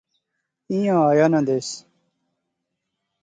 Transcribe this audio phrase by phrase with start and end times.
[0.71, 1.69] ایہھاں آیا ناں دیس